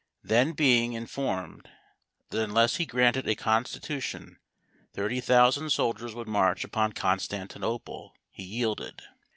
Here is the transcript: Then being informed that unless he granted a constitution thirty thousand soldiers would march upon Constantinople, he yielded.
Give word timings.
Then 0.23 0.53
being 0.53 0.93
informed 0.93 1.69
that 2.31 2.43
unless 2.43 2.77
he 2.77 2.87
granted 2.87 3.27
a 3.27 3.35
constitution 3.35 4.39
thirty 4.93 5.21
thousand 5.21 5.69
soldiers 5.69 6.15
would 6.15 6.27
march 6.27 6.63
upon 6.63 6.93
Constantinople, 6.93 8.15
he 8.31 8.41
yielded. 8.41 9.03